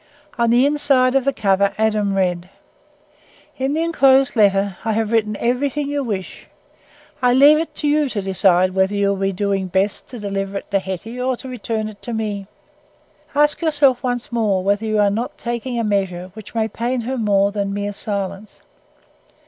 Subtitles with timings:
[0.35, 2.49] On the inside of the cover Adam read:
[3.59, 6.47] "In the enclosed letter I have written everything you wish.
[7.21, 10.57] I leave it to you to decide whether you will be doing best to deliver
[10.57, 12.47] it to Hetty or to return it to me.
[13.35, 17.15] Ask yourself once more whether you are not taking a measure which may pain her
[17.19, 18.59] more than mere silence.